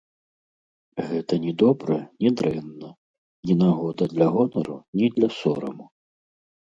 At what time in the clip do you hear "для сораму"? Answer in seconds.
5.19-5.85